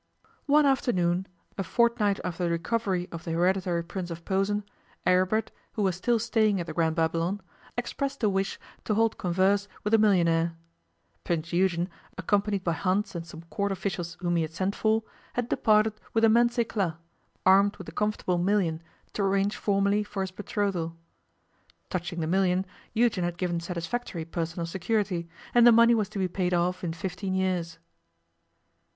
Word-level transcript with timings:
One 0.47 0.65
afternoon, 0.65 1.27
a 1.59 1.63
fortnight 1.63 2.19
after 2.23 2.45
the 2.45 2.49
recovery 2.49 3.07
of 3.11 3.23
the 3.23 3.33
Hereditary 3.33 3.83
Prince 3.83 4.09
of 4.09 4.25
Posen, 4.25 4.63
Aribert, 5.05 5.51
who 5.73 5.83
was 5.83 5.95
still 5.95 6.17
staying 6.17 6.59
at 6.59 6.65
the 6.65 6.73
Grand 6.73 6.95
Babylon, 6.95 7.39
expressed 7.77 8.23
a 8.23 8.27
wish 8.27 8.59
to 8.85 8.95
hold 8.95 9.19
converse 9.19 9.67
with 9.83 9.91
the 9.91 9.99
millionaire. 9.99 10.57
Prince 11.23 11.53
Eugen, 11.53 11.87
accompanied 12.17 12.63
by 12.63 12.71
Hans 12.71 13.13
and 13.13 13.27
some 13.27 13.43
Court 13.51 13.71
officials 13.71 14.17
whom 14.21 14.37
he 14.37 14.41
had 14.41 14.51
sent 14.51 14.75
for, 14.75 15.03
had 15.33 15.49
departed 15.49 15.93
with 16.15 16.23
immense 16.25 16.57
éclat, 16.57 16.97
armed 17.45 17.77
with 17.77 17.85
the 17.85 17.91
comfortable 17.91 18.39
million, 18.39 18.81
to 19.13 19.21
arrange 19.21 19.55
formally 19.55 20.03
for 20.03 20.23
his 20.23 20.31
betrothal. 20.31 20.95
Touching 21.91 22.21
the 22.21 22.25
million, 22.25 22.65
Eugen 22.95 23.23
had 23.23 23.37
given 23.37 23.59
satisfactory 23.59 24.25
personal 24.25 24.65
security, 24.65 25.29
and 25.53 25.67
the 25.67 25.71
money 25.71 25.93
was 25.93 26.09
to 26.09 26.17
be 26.17 26.27
paid 26.27 26.55
off 26.55 26.83
in 26.83 26.91
fifteen 26.91 27.35
years. 27.35 27.77